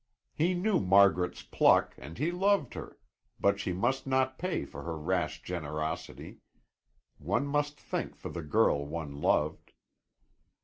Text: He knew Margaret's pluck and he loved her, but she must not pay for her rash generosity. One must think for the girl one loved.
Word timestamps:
He 0.33 0.55
knew 0.55 0.79
Margaret's 0.79 1.43
pluck 1.43 1.93
and 1.95 2.17
he 2.17 2.31
loved 2.31 2.73
her, 2.73 2.97
but 3.39 3.59
she 3.59 3.71
must 3.71 4.07
not 4.07 4.39
pay 4.39 4.65
for 4.65 4.81
her 4.81 4.97
rash 4.97 5.43
generosity. 5.43 6.39
One 7.19 7.45
must 7.45 7.79
think 7.79 8.15
for 8.15 8.29
the 8.29 8.41
girl 8.41 8.83
one 8.83 9.21
loved. 9.21 9.73